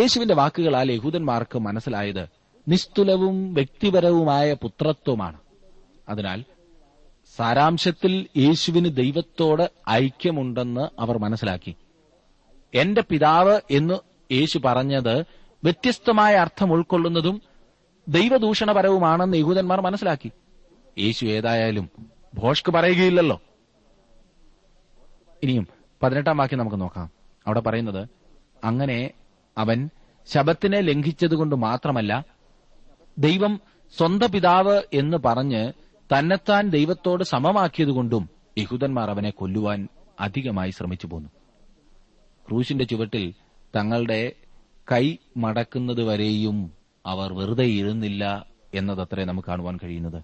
[0.00, 2.28] യേശുവിന്റെ വാക്കുകളാൽ യഹൂദന്മാർക്ക് മനസ്സിലായത്
[2.68, 5.40] നിസ്തുലവും വ്യക്തിപരവുമായ പുത്രത്വമാണ്.
[6.08, 6.44] അതിനാൽ
[7.36, 11.74] സാരാംശത്തിൽ യേശുവിന് ദൈവത്തോട് ഐക്യമുണ്ടെന്ന് അവർ മനസ്സിലാക്കി.
[12.74, 13.94] എന്റെ പിതാവ് എന്ന്
[14.32, 15.20] യേശു പറഞ്ഞത്
[15.64, 17.42] വ്യത്യസ്തമായ അർത്ഥം ഉൾക്കൊള്ളുന്നതും
[18.08, 20.32] ദൈവദൂഷണപരവുമാണെന്ന് യഹൂദന്മാർ മനസ്സിലാക്കി.
[20.98, 21.90] യേശു ഏതായാലും
[22.34, 23.40] ഭോഷ്ക്ക് പറയുകയില്ലല്ലോ.
[25.44, 25.68] ഇനിയും
[26.02, 27.10] പതിനെട്ടാം വാക്യം നമുക്ക് നോക്കാം.
[27.46, 28.08] അവിടെ പറയുന്നത്
[28.64, 29.10] അങ്ങനെ
[29.58, 29.90] അവൻ
[30.26, 32.24] ശബത്തിനെ ലംഘിച്ചതുകൊണ്ട് മാത്രമല്ല
[33.18, 33.60] ദൈവം
[33.96, 35.72] സ്വന്തം പിതാവ് എന്ന് പറഞ്ഞ്
[36.18, 38.28] തന്നെത്താൻ ദൈവത്തോട് സമമാക്കിയതുകൊണ്ടും
[38.58, 39.88] യഹൂദന്മാർ അവനെ കൊല്ലുവാൻ
[40.20, 41.28] അധികമായി ശ്രമിച്ചു പോന്നു.
[42.48, 43.34] ക്രൂശിന്റെ ചുവട്ടിൽ
[43.76, 44.32] തങ്ങളുടെ
[44.92, 46.72] കൈ മടക്കുന്നതുവരെയും
[47.06, 50.22] അവർ വെറുതെ ഇരുന്നില്ല എന്നതത്രേ നമുക്ക് കാണുവാൻ കഴിയുന്നത്.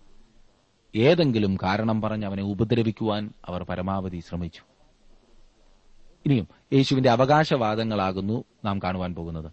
[0.96, 4.69] ഏതെങ്കിലും കാരണം പറഞ്ഞ് അവനെ ഉപദ്രവിക്കുവാൻ അവർ പരമാവധി ശ്രമിച്ചു.
[6.26, 9.52] ഇനിയും യേശുവിന്റെ അവകാശവാദങ്ങളാകുന്നു നാം കാണുവാൻ പോകുന്നത്.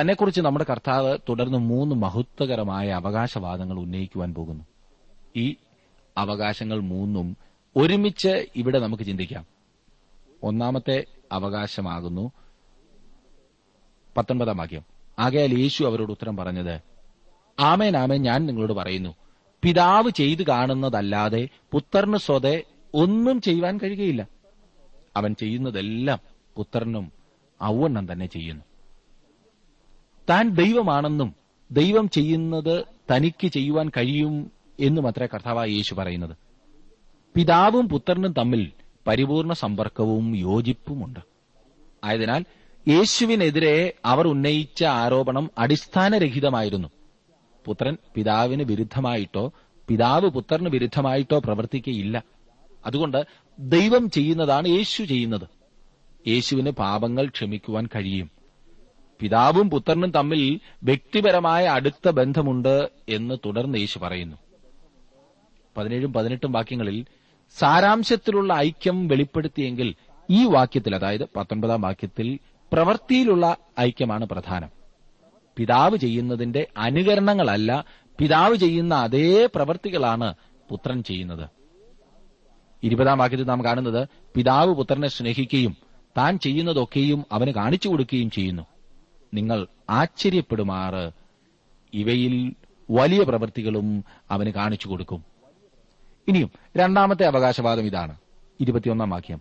[0.00, 4.64] തന്നെക്കുറിച്ച് നമ്മുടെ കർത്താവ് തുടർന്ന് മൂന്ന് മഹത്വകരമായ അവകാശവാദങ്ങൾ ഉന്നയിക്കുവാൻ പോകുന്നു.
[5.36, 5.54] ഈ
[6.18, 7.36] അവകാശങ്ങൾ മൂന്നും
[7.76, 9.46] ഒരുമിച്ച് ഇവിടെ നമുക്ക് ചിന്തിക്കാം.
[10.42, 12.32] ഒന്നാമത്തെ അവകാശമാകുന്നു
[14.16, 14.82] പത്തൊൻപതാം വാക്യം.
[15.18, 16.80] ആകയാൽ യേശു അവരോട് ഉത്തരം പറഞ്ഞത്
[17.60, 19.14] ആമേൻ ഞാൻ നിങ്ങളോട് പറയുന്നു.
[19.62, 22.62] പിതാവ് ചെയ്തു കാണുന്നതല്ലാതെ പുത്രന് സ്വതേ
[22.94, 24.35] ഒന്നും ചെയ്യുവാൻ കഴിയുകയില്ല.
[25.16, 26.18] അവൻ ചെയ്യുന്നതെല്ലാം
[26.56, 27.12] പുത്രനും
[27.62, 28.64] ഔവണ്ണം തന്നെ ചെയ്യുന്നു.
[30.30, 31.34] താൻ ദൈവമാണെന്നും
[31.70, 34.50] ദൈവം ചെയ്യുന്നത് തനിക്ക് ചെയ്യുവാൻ കഴിയും
[34.80, 36.36] എന്നും അത്ര കർത്താവായ യേശു പറയുന്നത്.
[37.34, 38.72] പിതാവും പുത്രനും തമ്മിൽ
[39.06, 41.20] പരിപൂർണ സമ്പർക്കവും യോജിപ്പുമുണ്ട്.
[42.04, 42.44] ആയതിനാൽ
[42.88, 46.88] യേശുവിനെതിരെ അവർ ഉന്നയിച്ച ആരോപണം അടിസ്ഥാനരഹിതമായിരുന്നു.
[47.64, 49.52] പുത്രൻ പിതാവിന് വിരുദ്ധമായിട്ടോ
[49.88, 52.22] പിതാവ് പുത്രന് വിരുദ്ധമായിട്ടോ പ്രവർത്തിക്കയില്ല.
[52.86, 53.26] അതുകൊണ്ട്
[53.58, 55.48] ദൈവം ചെയ്യുന്നതാണ് യേശു ചെയ്യുന്നത്.
[56.28, 58.30] യേശുവിന് പാപങ്ങൾ ക്ഷമിക്കുവാൻ കഴിയും.
[59.20, 64.36] പിതാവും പുത്രനും തമ്മിൽ വ്യക്തിപരമായ അടുത്ത ബന്ധമുണ്ട് എന്ന് തുടർന്ന് യേശു പറയുന്നു.
[65.76, 67.06] പതിനേഴും പതിനെട്ടും വാക്യങ്ങളിൽ
[67.58, 69.94] സാരാംശത്തിലുള്ള ഐക്യം വെളിപ്പെടുത്തിയെങ്കിൽ
[70.30, 72.38] ഈ വാക്യത്തിൽ അതായത് പത്തൊൻപതാം വാക്യത്തിൽ
[72.72, 74.68] പ്രവൃത്തിയിലുള്ള ഐക്യമാണ് പ്രധാനം.
[75.56, 77.84] പിതാവ് ചെയ്യുന്നതിന്റെ അനുകരണങ്ങളല്ല
[78.18, 80.34] പിതാവ് ചെയ്യുന്ന അതേ പ്രവൃത്തികളാണ്
[80.70, 81.55] പുത്രൻ ചെയ്യുന്നത്.
[82.82, 85.76] ഇരുപതാം വാക്യത്തിൽ നാം കാണുന്നത് പിതാവ് പുത്രനെ സ്നേഹിക്കുകയും
[86.16, 88.62] താൻ ചെയ്യുന്നതൊക്കെയും അവന് കാണിച്ചു കൊടുക്കുകയും ചെയ്യുന്നു.
[89.34, 91.10] നിങ്ങൾ ആശ്ചര്യപ്പെടുമാറ്.
[91.94, 92.52] ഇവയിൽ
[92.90, 95.24] വലിയ പ്രവൃത്തികളും അവന് കാണിച്ചു കൊടുക്കും.
[96.28, 98.16] ഇനിയും രണ്ടാമത്തെ അവകാശവാദം ഇതാണ്.
[98.60, 99.40] ഇരുപത്തിയൊന്നാം വാക്യം.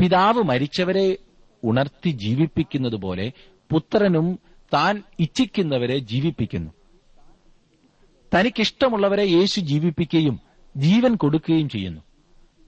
[0.00, 1.16] പിതാവ് മരിച്ചവരെ
[1.64, 3.32] ഉണർത്തി ജീവിപ്പിക്കുന്നത് പോലെ
[3.72, 4.38] പുത്രനും
[4.74, 6.70] താൻ ഇച്ഛിക്കുന്നവരെ ജീവിപ്പിക്കുന്നു.
[8.34, 10.40] തനിക്കിഷ്ടമുള്ളവരെ യേശു ജീവിപ്പിക്കുകയും
[10.76, 12.00] ജീവൻ കൊടുക്കുകയും ചെയ്യുന്നു.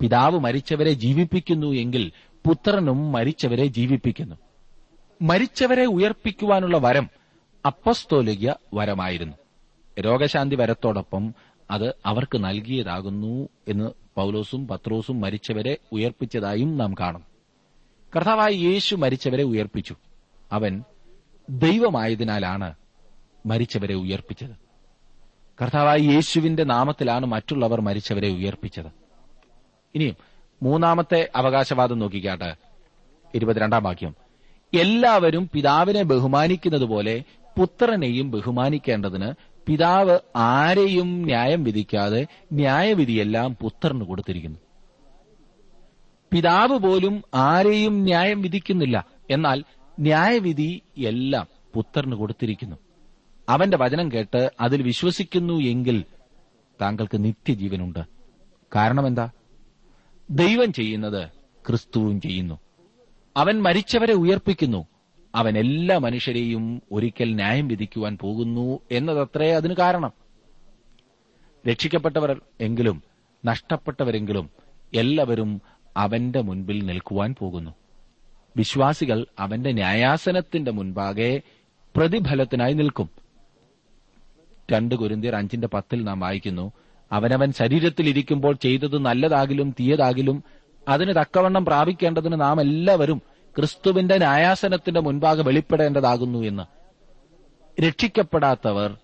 [0.01, 2.13] പിതാവ് മരിച്ചവരെ ജീവിപ്പിക്കുന്നു എങ്കിൽ
[2.47, 4.37] പുത്രനും മരിച്ചവരെ ജീവിപ്പിക്കുന്നു.
[5.23, 7.11] മരിച്ചവരെ ഉയർപ്പിക്കുവാനുള്ള വരം
[7.67, 9.37] അപ്പസ്തോലിക വരമായിരുന്നു.
[10.01, 11.35] രോഗശാന്തി വരത്തോടൊപ്പം
[11.71, 17.25] അത് അവർക്ക് നൽകിയതാകുന്നു എന്ന് പൌലോസും പത്രോസും മരിച്ചവരെ ഉയർപ്പിച്ചതായും നാം കാണും.
[18.17, 19.95] കർത്താവായ യേശു മരിച്ചവരെ ഉയർപ്പിച്ചു.
[20.53, 20.85] അവൻ
[21.51, 22.75] ദൈവമായതിനാലാണ്
[23.47, 24.67] മരിച്ചവരെ ഉയർപ്പിച്ചത്.
[25.63, 29.06] കർത്താവായ യേശുവിന്റെ നാമത്തിലാണ് മറ്റുള്ളവർ മരിച്ചവരെ ഉയർപ്പിച്ചത്.
[29.95, 30.17] ഇനിയും
[30.63, 32.57] മൂന്നാമത്തെ അവകാശവാദം നോക്കിക്കാട്ടെ.
[33.35, 34.15] ഇരുപത്തിരണ്ടാം വാക്യം.
[34.81, 37.25] എല്ലാവരും പിതാവിനെ ബഹുമാനിക്കുന്നത് പോലെ
[37.59, 39.33] പുത്രനെയും ബഹുമാനിക്കേണ്ടതിന്
[39.67, 44.59] പിതാവ് ആരെയും ന്യായം വിധിക്കാതെ ന്യായവിധിയെല്ലാം പുത്രന് കൊടുത്തിരിക്കുന്നു.
[46.33, 49.07] പിതാവ് പോലും ആരെയും ന്യായം വിധിക്കുന്നില്ല.
[49.31, 49.65] എന്നാൽ
[50.01, 52.77] ന്യായവിധി എല്ലാം പുത്രന് കൊടുത്തിരിക്കുന്നു.
[53.49, 56.05] അവന്റെ വചനം കേട്ട് അതിൽ വിശ്വസിക്കുന്നു എങ്കിൽ
[56.81, 57.99] താങ്കൾക്ക് നിത്യജീവനുണ്ട്.
[58.77, 59.31] കാരണം എന്താ
[60.31, 61.31] ദൈവം ചെയ്യുന്നത്
[61.69, 62.59] ക്രിസ്തുവും ചെയ്യുന്നു.
[63.37, 64.87] അവൻ മരിച്ചവരെ ഉയർപ്പിക്കുന്നു.
[65.35, 70.13] അവൻ എല്ലാ മനുഷ്യരെയും ഒരിക്കൽ ന്യായം വിധിക്കുവാൻ പോകുന്നു എന്നതത്രേ അതിന് കാരണം.
[71.69, 73.03] രക്ഷിക്കപ്പെട്ടവർ എങ്കിലും
[73.45, 74.51] നഷ്ടപ്പെട്ടവരെങ്കിലും
[74.95, 75.63] എല്ലാവരും
[75.97, 77.71] അവന്റെ മുൻപിൽ നിൽക്കുവാൻ പോകുന്നു.
[78.57, 81.43] വിശ്വാസികൾ അവന്റെ ന്യായാസനത്തിന്റെ മുൻപാകെ
[81.97, 83.11] പ്രതിഫലത്തിനായി നിൽക്കും.
[84.73, 86.73] രണ്ട് കുരുന്തിയർ അഞ്ചിന്റെ പത്തിൽ നാം വായിക്കുന്നു
[87.13, 90.45] അവനവൻ ശരീരത്തിലിരിക്കുമ്പോൾ ചെയ്തത് നല്ലതാകിലും തീയതാകിലും
[90.89, 93.23] അതിന് തക്കവണ്ണം പ്രാപിക്കേണ്ടതിന് നാം എല്ലാവരും
[93.57, 96.63] ക്രിസ്തുവിന്റെ ന്യായാസനത്തിന്റെ മുൻപാകെ വെളിപ്പെടേണ്ടതാകുന്നു എന്ന്.
[97.83, 98.97] രക്ഷിക്കപ്പെടാത്തവർ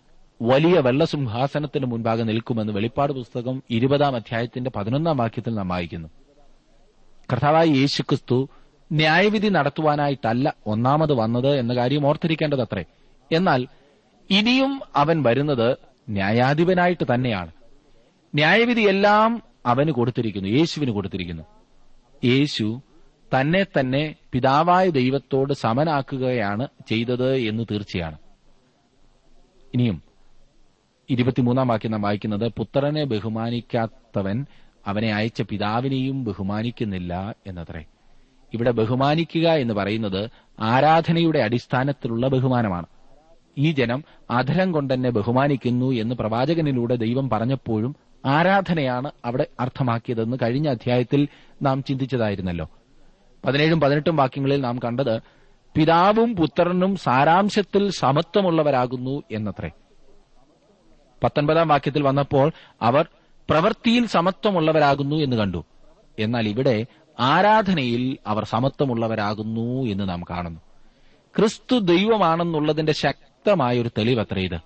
[0.43, 6.09] വലിയ വെള്ളസിംഹാസനത്തിന് മുൻപാകെ നിൽക്കുമെന്ന് വെളിപ്പാട് പുസ്തകം ഇരുപതാം അധ്യായത്തിന്റെ പതിനൊന്നാം വാക്യത്തിൽ നാം വായിക്കുന്നു.
[7.33, 8.49] കർത്താവായ യേശുക്രിസ്തു
[8.93, 12.85] ന്യായവിധി നടത്തുവാനായിട്ടല്ല ഒന്നാമത് വന്നത് എന്ന കാര്യം ഓർത്തിരിക്കേണ്ടതത്രേ.
[13.33, 13.67] എന്നാൽ
[14.31, 15.77] ഇനിയും അവൻ വരുന്നത്
[16.09, 17.51] ന്യായാധിപനായിട്ട് തന്നെയാണ്.
[18.35, 21.43] ന്യായവിധി എല്ലാം അവന് കൊടുത്തിരിക്കുന്നു യേശുവിന് കൊടുത്തിരിക്കുന്നു.
[22.25, 22.81] യേശു
[23.41, 28.19] തന്നെ തന്നെ പിതാവായ ദൈവത്തോട് സമനാക്കുകയാണ് ചെയ്തത് എന്ന് തീർച്ചയാണ്.
[29.75, 30.03] ഇനിയും
[31.11, 34.47] ഇരുപത്തിമൂന്നാം വാക്യം നാം വായിക്കുന്നത് പുത്രനെ ബഹുമാനിക്കാത്തവൻ
[34.87, 37.85] അവനെ അയച്ച പിതാവിനെയും ബഹുമാനിക്കുന്നില്ല എന്നത്രേ.
[38.55, 42.87] ഇവിടെ ബഹുമാനിക്കുക എന്ന് പറയുന്നത് ആരാധനയുടെ അടിസ്ഥാനത്തിലുള്ള ബഹുമാനമാണ്.
[43.59, 51.29] ഈ ജനം അധരം കൊണ്ടെന്നെ ബഹുമാനിക്കുന്നു എന്ന് പ്രവാചകനിലൂടെ ദൈവം പറഞ്ഞപ്പോഴും ആരാധനയാണ് അവിടെ അർത്ഥമാക്കിയതെന്ന് കഴിഞ്ഞ അധ്യായത്തിൽ
[51.63, 52.71] നാം ചിന്തിച്ചതായിരുന്നല്ലോ.
[53.45, 55.21] പതിനേഴും പതിനെട്ടും വാക്യങ്ങളിൽ നാം കണ്ടത്
[55.77, 59.71] പിതാവും പുത്രനും സാരാംശത്തിൽ സമത്വമുള്ളവരാകുന്നു എന്നത്രേ.
[61.25, 63.07] പത്തൊൻപതാം വാക്യത്തിൽ വന്നപ്പോൾ അവർ
[63.51, 65.65] പ്രവൃത്തിയിൽ സമത്വമുള്ളവരാകുന്നു എന്ന് കണ്ടു.
[66.19, 66.87] എന്നാൽ ഇവിടെ
[67.21, 70.61] ആരാധനയിൽ അവർ സമത്വമുള്ളവരാകുന്നു എന്ന് നാം കാണുന്നു.
[71.37, 74.61] ക്രിസ്തു ദൈവമാണെന്നുള്ളതിന്റെ ശക്തമായ ഒരു തെളിവത്ര ഇത്.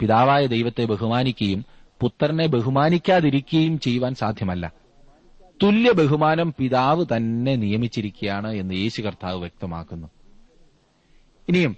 [0.00, 4.72] പിതാവായ ദൈവത്തെ ബഹുമാനിക്കുകയും പുത്രനെ ബഹുമാനിക്കാതിരിക്കുകയും ചെയ്യുവാൻ സാധ്യമല്ല.
[5.62, 10.08] തുല്യ ബഹുമാനം പിതാവ് തന്നെ നിയമിച്ചിരിക്കുകയാണ് എന്ന് യേശു കർത്താവ് വ്യക്തമാക്കുന്നു.
[11.48, 11.76] ഇനിയും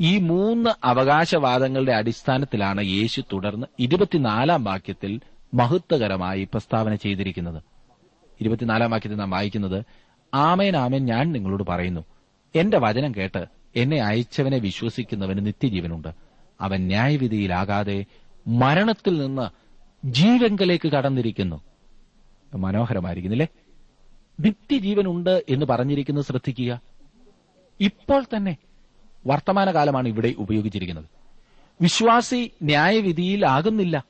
[0.00, 5.20] ഈ മൂന്ന് അവകാശവാദങ്ങളുടെ അടിസ്ഥാനത്തിലാണ് യേശു തുടർന്ന് ഇരുപത്തിനാലാം വാക്യത്തിൽ
[5.54, 7.62] മഹത്വകരമായി പ്രസ്താവന ചെയ്തിരിക്കുന്നത്.
[8.40, 9.84] ഇരുപത്തിനാലാം വാക്യത്തിൽ നാം വായിക്കുന്നത്
[10.34, 12.04] ആമേൻ ആമേൻ ഞാൻ നിങ്ങളോട് പറയുന്നു.
[12.54, 13.46] എന്റെ വചനം കേട്ട്
[13.76, 16.08] എന്നെ അയച്ചവനെ വിശ്വസിക്കുന്നവന് നിത്യജീവനുണ്ട്.
[16.60, 18.04] അവൻ ന്യായവിധിയിലാകാതെ
[18.46, 19.48] മരണത്തിൽ നിന്ന്
[20.06, 21.62] ജീവങ്കലേക്ക് കടന്നിരിക്കുന്നു.
[22.54, 23.46] മനോഹരമായിരിക്കുന്നില്ലേ?
[24.40, 26.80] നിത്യജീവനുണ്ട് എന്ന് പറഞ്ഞിരിക്കുന്നത് ശ്രദ്ധിക്കുക.
[27.80, 28.56] ഇപ്പോൾ തന്നെ
[29.26, 31.04] വർത്തമാനകാലമാണ് ഇവിടെ ഉപയോഗിച്ചിരിക്കുന്നത്.
[31.80, 34.04] വിശ്വാസി ന്യായവിധിയിൽ ആകുന്നില്ല.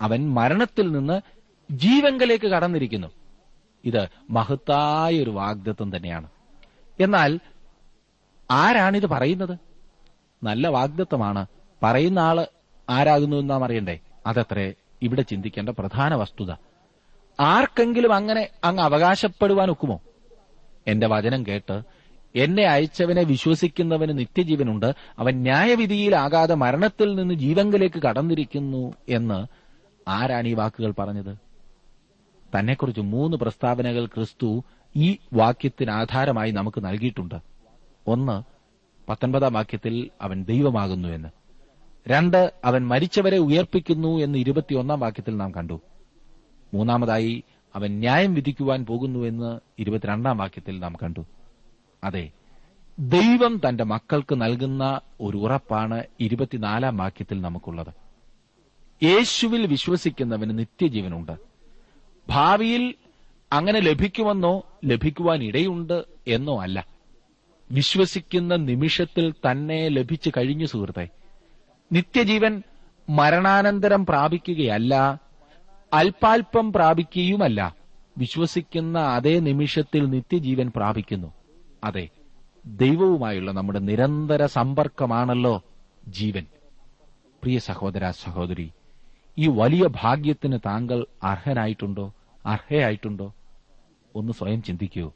[0.00, 1.20] അവൻ മരണത്തിൽ നിന്ന്
[1.70, 3.08] ജീവങ്കലേക്ക് കടന്നിരിക്കുന്നു.
[3.84, 6.28] ഇത് മഹത്തായ ഒരു വാഗ്ദത്വം തന്നെയാണ്.
[7.00, 7.40] എന്നാൽ
[8.50, 9.58] ആരാണിത് പറയുന്നത്?
[10.42, 11.46] നല്ല വാഗ്ദത്വമാണ്
[11.82, 12.46] പറയുന്ന ആൾ
[12.88, 13.98] ആരാകുന്നു എന്ന് നാം അറിയണ്ടേ?
[14.26, 16.54] അതത്രേ ഇവിടെ ചിന്തിക്കേണ്ട പ്രധാന വസ്തുത.
[17.40, 20.00] ആർക്കെങ്കിലും അങ്ങനെ അങ്ങ് അവകാശപ്പെടുവാൻ ഒക്കുമോ?
[20.86, 21.82] എന്റെ വചനം കേട്ട്
[22.34, 24.94] എന്നെ അയച്ചവനെ വിശ്വസിക്കുന്നവന് നിത്യജീവനുണ്ട്.
[25.18, 29.46] അവൻ ന്യായവിധിയിലാകാതെ മരണത്തിൽ നിന്ന് ജീവങ്കലേക്ക് കടന്നിരിക്കുന്നു എന്ന്
[30.10, 31.38] ആരാണ് ഈ വാക്കുകൾ പറഞ്ഞത്?
[32.58, 34.64] തന്നെക്കുറിച്ച് മൂന്ന് പ്രസ്താവനകൾ ക്രിസ്തു
[34.96, 37.34] ഈ വാക്യത്തിന് ആധാരമായി നമുക്ക് നൽകിയിട്ടുണ്ട്.
[38.06, 38.42] ഒന്ന്
[39.10, 41.37] പത്തൊൻപതാം വാക്യത്തിൽ അവൻ ദൈവമാകുന്നു എന്ന്.
[42.10, 45.80] രണ്ട് അവൻ മരിച്ചവരെ ഉയർപ്പിക്കുന്നു എന്ന് ഇരുപത്തിയൊന്നാം വാക്യത്തിൽ നാം കണ്ടു.
[46.74, 47.42] മൂന്നാമതായി
[47.74, 51.26] അവൻ ന്യായം വിധിക്കുവാൻ പോകുന്നു എന്ന് ഇരുപത്തിരണ്ടാം വാക്യത്തിൽ നാം കണ്ടു.
[52.04, 52.30] അതെ
[52.98, 57.94] ദൈവം തന്റെ മക്കൾക്ക് നൽകുന്ന ഒരു ഉറപ്പാണ് ഇരുപത്തിനാലാം വാക്യത്തിൽ നമുക്കുള്ളത്.
[59.04, 61.32] യേശുവിൽ വിശ്വസിക്കുന്നവന് നിത്യജീവനുണ്ട്.
[62.28, 62.94] ഭാവിയിൽ
[63.52, 66.86] അങ്ങനെ ലഭിക്കുമെന്നോ ലഭിക്കുവാൻ ഇടയുണ്ട് എന്നോ അല്ല.
[67.70, 71.08] വിശ്വസിക്കുന്ന നിമിഷത്തിൽ തന്നെ ലഭിച്ചു കഴിഞ്ഞു സുഹൃത്തെ.
[71.92, 72.62] നിത്യജീവൻ
[73.08, 75.20] മരണാനന്തരം പ്രാപിക്കുകയല്ല
[75.92, 77.74] അല്പാൽപം പ്രാപിക്കുകയുമല്ല.
[78.18, 81.32] വിശ്വസിക്കുന്ന അതേ നിമിഷത്തിൽ നിത്യജീവൻ പ്രാപിക്കുന്നു.
[81.84, 82.08] അതെ
[82.66, 85.62] ദൈവവുമായുള്ള നമ്മുടെ നിരന്തര സമ്പർക്കമാണല്ലോ
[86.08, 86.46] ജീവൻ.
[87.42, 88.72] പ്രിയ സഹോദര സഹോദരി
[89.38, 92.14] ഈ വലിയ ഭാഗ്യത്തിന് താങ്കൾ അർഹനായിട്ടുണ്ടോ?
[92.46, 93.34] അർഹയായിട്ടുണ്ടോ?
[94.14, 95.12] ഒന്ന് സ്വയം ചിന്തിക്കൂ.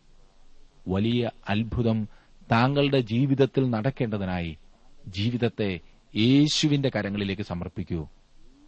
[0.89, 2.09] വലിയ അത്ഭുതം
[2.53, 4.59] താങ്കളുടെ ജീവിതത്തിൽ നടക്കേണ്ടതിനായി
[5.07, 5.81] ജീവിതത്തെ
[6.17, 8.09] യേശുവിന്റെ കരങ്ങളിലേക്ക് സമർപ്പിക്കൂ.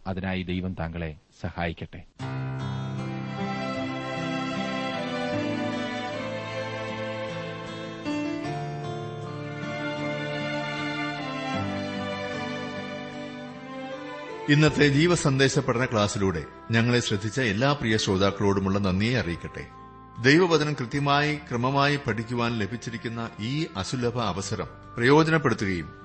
[0.07, 2.03] അതിനായി ദൈവം താങ്കളെ സഹായിക്കട്ടെ.
[14.49, 19.67] ഇന്നത്തെ ജീവസന്ദേശ പഠന ക്ലാസ്സിലൂടെ ഞങ്ങളെ ശ്രദ്ധിച്ച എല്ലാ പ്രിയ ശ്രോതാക്കളോടുമുള്ള നന്ദിയെ അറിയിക്കട്ടെ.
[20.21, 26.04] ദൈവവചനം കൃത്യമായി ക്രമമായി പഠിക്കുവാൻ ലഭിച്ചിരിക്കുന്ന ഈ അസുലഭ അവസരം പ്രയോജനപ്പെടുത്തുകയും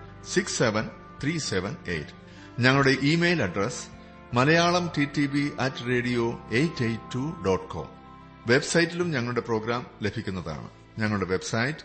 [0.23, 0.89] six seven
[1.23, 2.13] three seven eight
[2.59, 3.87] ഞങ്ങളുടെ email address
[4.33, 7.87] Malayalam T T B at radio eight eight two dot com
[8.47, 10.69] വെബ്സൈറ്റിലും ഞങ്ങളുടെ പ്രോഗ്രാം ലഭിക്കുന്നതാണ്.
[10.99, 11.79] ഞങ്ങളുടെ website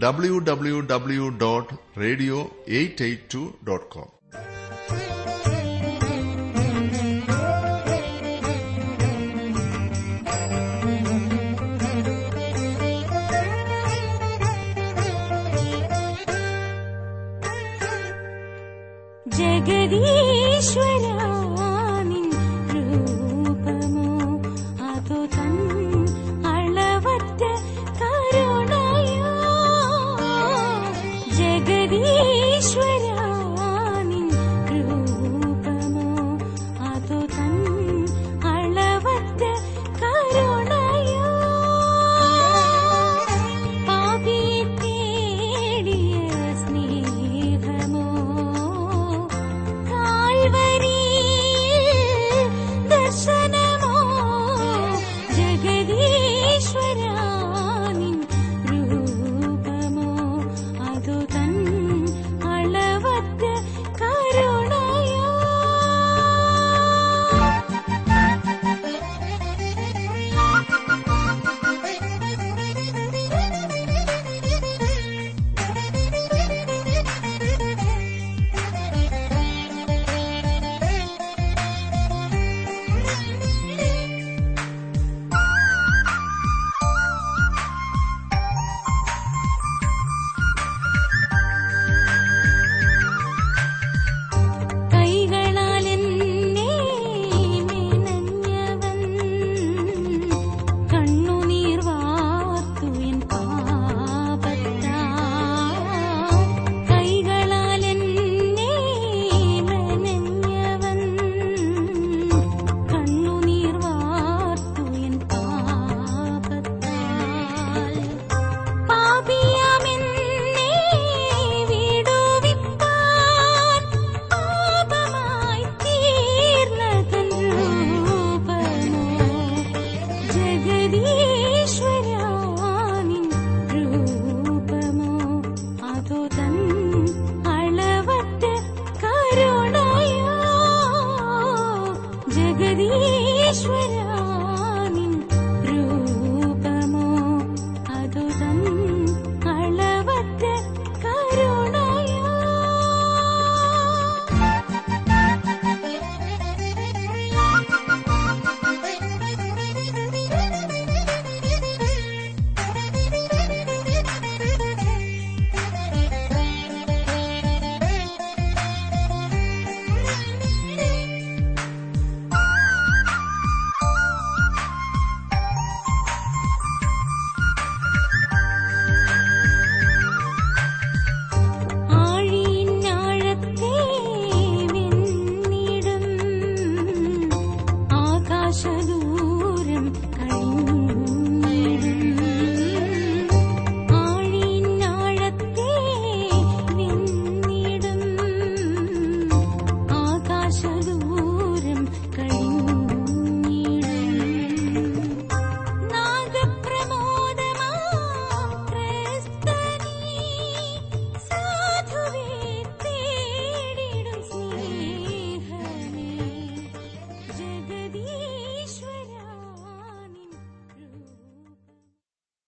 [0.00, 4.21] W W W dot radio eight eight two dot com
[19.64, 21.11] que di suele